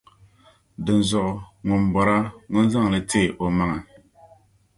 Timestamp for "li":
2.93-2.99